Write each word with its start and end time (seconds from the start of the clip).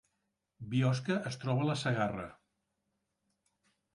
Biosca 0.71 1.17
es 1.31 1.37
troba 1.43 1.61
a 1.67 1.69
la 1.71 1.75
Segarra 1.83 2.25